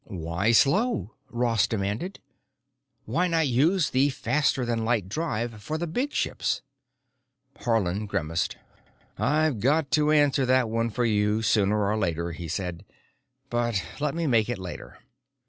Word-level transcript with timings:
"Why 0.07 0.51
slow?" 0.51 1.13
Ross 1.29 1.67
demanded. 1.67 2.19
"Why 3.05 3.27
not 3.27 3.47
use 3.47 3.91
the 3.91 4.09
faster 4.09 4.65
than 4.65 4.83
light 4.83 5.07
drive 5.07 5.61
for 5.61 5.77
the 5.77 5.85
big 5.85 6.11
ships?" 6.11 6.63
Haarland 7.59 8.07
grimaced. 8.09 8.57
"I've 9.19 9.59
got 9.59 9.91
to 9.91 10.09
answer 10.09 10.43
that 10.43 10.71
one 10.71 10.89
for 10.89 11.05
you 11.05 11.43
sooner 11.43 11.85
or 11.87 11.99
later," 11.99 12.31
he 12.31 12.47
said, 12.47 12.83
"but 13.51 13.85
let 13.99 14.15
me 14.15 14.25
make 14.25 14.49
it 14.49 14.57
later. 14.57 14.97